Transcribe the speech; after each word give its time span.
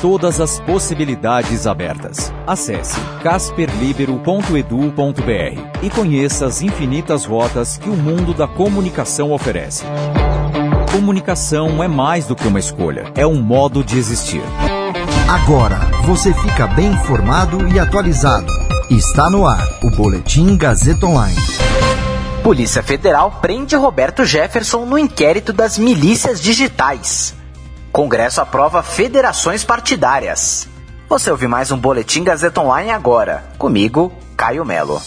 Todas 0.00 0.40
as 0.40 0.60
possibilidades 0.60 1.66
abertas. 1.66 2.32
Acesse 2.46 3.00
casperlibero.edu.br 3.22 5.82
e 5.82 5.90
conheça 5.90 6.46
as 6.46 6.60
infinitas 6.60 7.24
rotas 7.24 7.78
que 7.78 7.88
o 7.88 7.96
mundo 7.96 8.34
da 8.34 8.46
comunicação 8.46 9.32
oferece. 9.32 9.84
Comunicação 10.92 11.82
é 11.82 11.88
mais 11.88 12.26
do 12.26 12.36
que 12.36 12.46
uma 12.46 12.58
escolha, 12.58 13.10
é 13.14 13.26
um 13.26 13.40
modo 13.40 13.82
de 13.82 13.98
existir. 13.98 14.42
Agora 15.28 15.78
você 16.04 16.32
fica 16.32 16.66
bem 16.66 16.88
informado 16.88 17.66
e 17.68 17.80
atualizado. 17.80 18.52
Está 18.90 19.30
no 19.30 19.46
ar 19.46 19.66
o 19.82 19.90
Boletim 19.90 20.56
Gazeta 20.56 21.06
Online. 21.06 21.36
Polícia 22.42 22.82
Federal 22.82 23.38
prende 23.40 23.74
Roberto 23.74 24.24
Jefferson 24.24 24.84
no 24.84 24.96
inquérito 24.96 25.52
das 25.52 25.78
milícias 25.78 26.40
digitais. 26.40 27.34
Congresso 27.96 28.42
aprova 28.42 28.82
federações 28.82 29.64
partidárias. 29.64 30.68
Você 31.08 31.30
ouve 31.30 31.48
mais 31.48 31.72
um 31.72 31.78
Boletim 31.78 32.22
Gazeta 32.22 32.60
Online 32.60 32.90
agora. 32.90 33.42
Comigo, 33.56 34.12
Caio 34.36 34.66
Melo. 34.66 35.00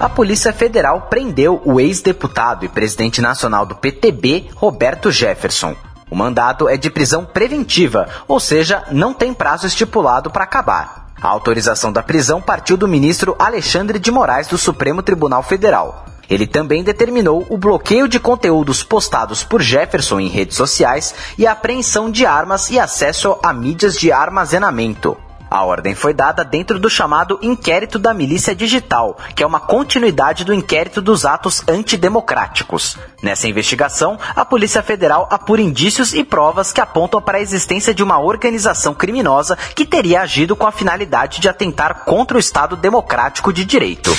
A 0.00 0.08
Polícia 0.08 0.52
Federal 0.52 1.02
prendeu 1.02 1.62
o 1.64 1.78
ex-deputado 1.78 2.64
e 2.64 2.68
presidente 2.68 3.20
nacional 3.20 3.64
do 3.64 3.76
PTB, 3.76 4.50
Roberto 4.56 5.12
Jefferson. 5.12 5.76
O 6.10 6.16
mandado 6.16 6.68
é 6.68 6.76
de 6.76 6.90
prisão 6.90 7.24
preventiva, 7.24 8.08
ou 8.26 8.40
seja, 8.40 8.82
não 8.90 9.14
tem 9.14 9.32
prazo 9.32 9.64
estipulado 9.64 10.32
para 10.32 10.42
acabar. 10.42 11.11
A 11.20 11.28
autorização 11.28 11.92
da 11.92 12.02
prisão 12.02 12.40
partiu 12.40 12.76
do 12.76 12.88
ministro 12.88 13.36
Alexandre 13.38 13.98
de 13.98 14.10
Moraes 14.10 14.46
do 14.46 14.58
Supremo 14.58 15.02
Tribunal 15.02 15.42
Federal. 15.42 16.04
Ele 16.28 16.46
também 16.46 16.82
determinou 16.82 17.46
o 17.50 17.58
bloqueio 17.58 18.08
de 18.08 18.18
conteúdos 18.18 18.82
postados 18.82 19.44
por 19.44 19.60
Jefferson 19.60 20.18
em 20.20 20.28
redes 20.28 20.56
sociais 20.56 21.14
e 21.36 21.46
a 21.46 21.52
apreensão 21.52 22.10
de 22.10 22.24
armas 22.24 22.70
e 22.70 22.78
acesso 22.78 23.36
a 23.42 23.52
mídias 23.52 23.96
de 23.96 24.10
armazenamento. 24.10 25.16
A 25.52 25.64
ordem 25.64 25.94
foi 25.94 26.14
dada 26.14 26.42
dentro 26.42 26.78
do 26.78 26.88
chamado 26.88 27.38
Inquérito 27.42 27.98
da 27.98 28.14
Milícia 28.14 28.54
Digital, 28.54 29.18
que 29.36 29.42
é 29.42 29.46
uma 29.46 29.60
continuidade 29.60 30.44
do 30.44 30.54
inquérito 30.54 31.02
dos 31.02 31.26
atos 31.26 31.62
antidemocráticos. 31.68 32.96
Nessa 33.22 33.46
investigação, 33.46 34.18
a 34.34 34.46
Polícia 34.46 34.82
Federal 34.82 35.28
apura 35.30 35.60
indícios 35.60 36.14
e 36.14 36.24
provas 36.24 36.72
que 36.72 36.80
apontam 36.80 37.20
para 37.20 37.36
a 37.36 37.40
existência 37.42 37.92
de 37.92 38.02
uma 38.02 38.18
organização 38.18 38.94
criminosa 38.94 39.54
que 39.74 39.84
teria 39.84 40.22
agido 40.22 40.56
com 40.56 40.66
a 40.66 40.72
finalidade 40.72 41.38
de 41.38 41.50
atentar 41.50 42.06
contra 42.06 42.38
o 42.38 42.40
Estado 42.40 42.74
Democrático 42.74 43.52
de 43.52 43.62
Direito 43.66 44.10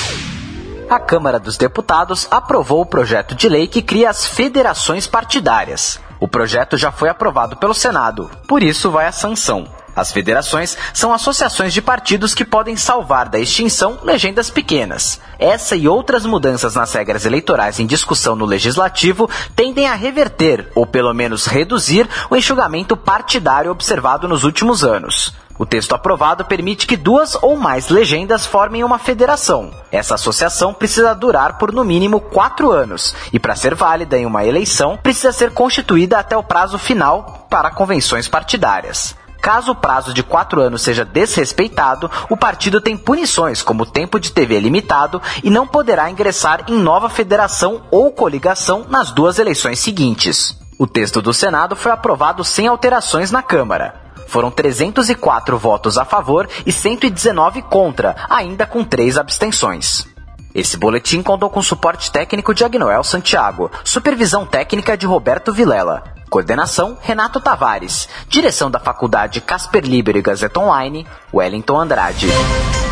a 0.88 1.00
Câmara 1.00 1.40
dos 1.40 1.58
Deputados 1.58 2.28
aprovou 2.30 2.81
o 2.81 2.86
projeto 2.86 3.34
de 3.34 3.50
lei 3.50 3.68
que 3.68 3.81
cria 3.81 4.12
as 4.12 4.28
federações 4.28 5.08
partidárias. 5.08 6.00
O 6.20 6.28
projeto 6.28 6.78
já 6.78 6.92
foi 6.92 7.09
aprovado 7.09 7.58
pelo 7.58 7.73
Senado, 7.73 8.30
por 8.47 8.62
isso 8.62 8.92
vai 8.92 9.08
à 9.08 9.12
sanção. 9.12 9.68
As 9.95 10.11
federações 10.11 10.77
são 10.94 11.13
associações 11.13 11.73
de 11.73 11.81
partidos 11.81 12.33
que 12.33 12.44
podem 12.44 12.75
salvar 12.75 13.30
da 13.30 13.39
extinção 13.39 14.00
legendas 14.03 14.50
pequenas. 14.50 15.22
Essa 15.38 15.75
e 15.75 15.88
outras 15.88 16.25
mudanças 16.25 16.75
nas 16.75 16.94
regras 16.94 17.25
eleitorais 17.25 17.80
em 17.80 17.85
discussão 17.85 18.35
no 18.35 18.45
legislativo 18.45 19.30
tendem 19.55 19.88
a 19.88 19.94
reverter, 19.94 20.72
ou 20.73 20.85
pelo 20.85 21.13
menos 21.13 21.45
reduzir, 21.45 22.09
o 22.30 22.35
enxugamento 22.35 22.97
partidário 22.97 23.72
observado 23.72 24.28
nos 24.28 24.44
últimos 24.44 24.84
anos. 24.84 25.35
O 25.57 25.66
texto 25.68 25.94
aprovado 25.94 26.44
permite 26.44 26.88
que 26.88 26.97
duas 26.97 27.38
ou 27.41 27.56
mais 27.56 27.89
legendas 27.89 28.45
formem 28.45 28.84
uma 28.84 28.97
federação. 28.97 29.72
Essa 29.91 30.16
associação 30.16 30.73
precisa 30.73 31.13
durar 31.13 31.59
por 31.59 31.72
no 31.72 31.84
mínimo 31.84 32.19
quatro 32.19 32.72
anos 32.72 33.16
e, 33.31 33.39
para 33.39 33.56
ser 33.56 33.75
válida 33.75 34.18
em 34.18 34.25
uma 34.25 34.44
eleição, 34.44 34.97
precisa 34.97 35.31
ser 35.31 35.51
constituída 35.51 36.18
até 36.18 36.35
o 36.35 36.44
prazo 36.44 36.79
final 36.79 37.45
para 37.50 37.69
convenções 37.69 38.28
partidárias. 38.28 39.16
Caso 39.44 39.74
o 39.74 39.76
prazo 39.76 40.14
de 40.14 40.24
quatro 40.24 40.62
anos 40.62 40.84
seja 40.84 41.04
desrespeitado, 41.04 42.09
o 42.30 42.38
partido 42.38 42.80
tem 42.80 42.96
punições 42.96 43.62
como 43.62 43.86
tempo 43.86 44.18
de 44.18 44.31
TV 44.31 44.58
limitado 44.58 45.22
e 45.44 45.50
não 45.50 45.68
poderá 45.68 46.09
ingressar 46.09 46.64
em 46.70 46.78
nova 46.78 47.09
federação 47.09 47.81
ou 47.92 48.09
coligação 48.14 48.86
nas 48.90 49.12
duas 49.12 49.40
eleições 49.40 49.80
seguintes. 49.80 50.58
O 50.80 50.88
texto 50.88 51.22
do 51.22 51.34
Senado 51.34 51.76
foi 51.76 51.92
aprovado 51.92 52.42
sem 52.42 52.68
alterações 52.68 53.31
na 53.31 53.44
Câmara. 53.44 53.94
Foram 54.28 54.50
304 54.50 55.58
votos 55.58 55.98
a 55.98 56.06
favor 56.06 56.48
e 56.66 56.72
119 56.72 57.64
contra, 57.64 58.16
ainda 58.30 58.66
com 58.66 58.81
três 58.81 59.18
abstenções. 59.18 60.08
Esse 60.56 60.78
boletim 60.78 61.22
contou 61.22 61.50
com 61.50 61.62
suporte 61.62 62.10
técnico 62.14 62.54
de 62.54 62.64
Agnoel 62.64 63.04
Santiago, 63.04 63.70
supervisão 63.84 64.46
técnica 64.46 64.96
de 64.96 65.06
Roberto 65.06 65.52
Vilela. 65.52 66.12
Coordenação: 66.33 66.97
Renato 66.99 67.39
Tavares. 67.39 68.09
Direção 68.27 68.71
da 68.71 68.79
Faculdade 68.79 69.39
Casper 69.39 69.85
Libero 69.85 70.17
e 70.17 70.21
Gazeta 70.23 70.59
Online, 70.59 71.05
Wellington 71.31 71.79
Andrade. 71.79 72.25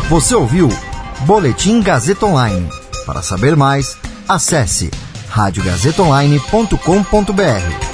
Você 0.08 0.32
ouviu 0.32 0.68
Boletim 1.22 1.82
Gazeta 1.82 2.24
Online. 2.24 2.70
Para 3.04 3.20
saber 3.20 3.56
mais, 3.56 3.98
acesse 4.28 4.92
radiogazetaonline.com.br. 5.28 7.91